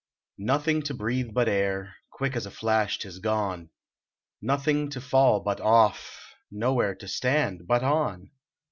Nothing 0.39 0.81
to 0.81 0.95
breathe 0.95 1.31
but 1.31 1.47
air 1.47 1.97
Quick 2.09 2.35
as 2.35 2.47
a 2.47 2.49
flash 2.49 2.97
tis 2.97 3.19
gone; 3.19 3.69
Nowhere 4.41 4.87
to 4.87 4.99
fall 4.99 5.41
but 5.41 5.61
off, 5.61 6.33
Nowhere 6.49 6.95
to 6.95 7.07
stand 7.07 7.67
but 7.67 7.83
on. 7.83 8.31